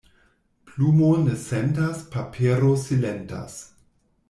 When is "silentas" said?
2.87-3.61